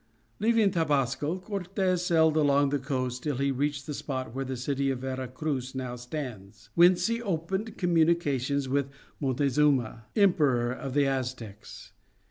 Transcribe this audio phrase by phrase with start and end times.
[0.39, 4.89] Leaving Tabasco Cortes sailed along the coast till he reached the spot where the city
[4.89, 11.91] of Vera Cruz now stands, whence he opened communications with Montezuma, Emperor of the Aztecs.